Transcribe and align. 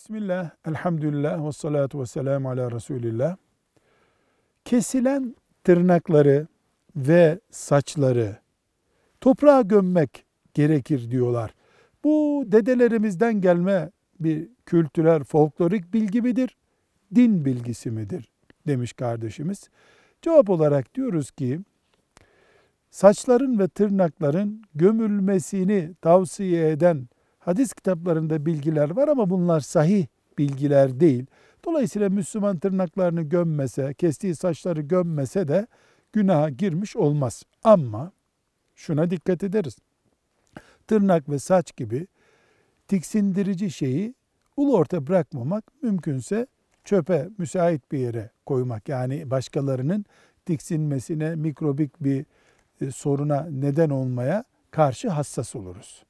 Bismillah, 0.00 0.50
elhamdülillah, 0.66 1.46
ve 1.46 1.52
salatu 1.52 2.00
ve 2.00 2.06
selamu 2.06 2.50
ala 2.50 2.70
Resulillah. 2.70 3.36
Kesilen 4.64 5.36
tırnakları 5.64 6.46
ve 6.96 7.40
saçları 7.50 8.36
toprağa 9.20 9.62
gömmek 9.62 10.24
gerekir 10.54 11.10
diyorlar. 11.10 11.54
Bu 12.04 12.44
dedelerimizden 12.46 13.40
gelme 13.40 13.90
bir 14.20 14.48
kültürel, 14.66 15.24
folklorik 15.24 15.94
bilgi 15.94 16.22
midir? 16.22 16.56
Din 17.14 17.44
bilgisi 17.44 17.90
midir? 17.90 18.30
Demiş 18.66 18.92
kardeşimiz. 18.92 19.68
Cevap 20.22 20.50
olarak 20.50 20.94
diyoruz 20.94 21.30
ki, 21.30 21.60
saçların 22.90 23.58
ve 23.58 23.68
tırnakların 23.68 24.62
gömülmesini 24.74 25.94
tavsiye 26.02 26.70
eden 26.70 27.08
hadis 27.50 27.72
kitaplarında 27.74 28.46
bilgiler 28.46 28.90
var 28.90 29.08
ama 29.08 29.30
bunlar 29.30 29.60
sahih 29.60 30.06
bilgiler 30.38 31.00
değil. 31.00 31.26
Dolayısıyla 31.64 32.08
Müslüman 32.08 32.58
tırnaklarını 32.58 33.22
gömmese, 33.22 33.94
kestiği 33.94 34.34
saçları 34.34 34.80
gömmese 34.80 35.48
de 35.48 35.66
günaha 36.12 36.58
girmiş 36.58 36.96
olmaz. 36.96 37.42
Ama 37.64 38.12
şuna 38.74 39.10
dikkat 39.10 39.44
ederiz. 39.44 39.78
Tırnak 40.86 41.28
ve 41.28 41.38
saç 41.38 41.76
gibi 41.76 42.06
tiksindirici 42.88 43.70
şeyi 43.70 44.14
ulu 44.56 44.76
orta 44.76 45.06
bırakmamak 45.06 45.82
mümkünse 45.82 46.46
çöpe 46.84 47.28
müsait 47.38 47.92
bir 47.92 47.98
yere 47.98 48.30
koymak. 48.46 48.88
Yani 48.88 49.30
başkalarının 49.30 50.04
tiksinmesine, 50.46 51.34
mikrobik 51.34 52.04
bir 52.04 52.26
e, 52.80 52.90
soruna 52.90 53.48
neden 53.50 53.90
olmaya 53.90 54.44
karşı 54.70 55.08
hassas 55.08 55.56
oluruz. 55.56 56.09